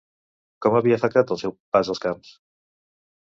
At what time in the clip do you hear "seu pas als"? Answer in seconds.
1.41-2.03